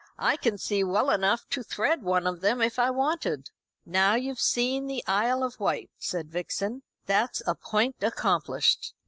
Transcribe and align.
"I 0.17 0.35
can 0.35 0.57
see 0.57 0.83
well 0.83 1.11
enough 1.11 1.47
to 1.51 1.61
thread 1.61 2.01
one 2.01 2.25
of 2.25 2.41
them 2.41 2.59
if 2.59 2.79
I 2.79 2.89
wanted." 2.89 3.51
"Now, 3.85 4.15
you've 4.15 4.41
seen 4.41 4.87
the 4.87 5.03
Isle 5.05 5.43
of 5.43 5.59
Wight," 5.59 5.91
said 5.99 6.31
Vixen. 6.31 6.81
"That's 7.05 7.43
a 7.45 7.53
point 7.53 7.97
accomplished. 8.01 8.95